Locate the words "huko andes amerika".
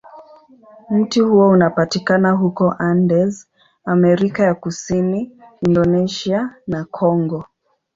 2.31-4.43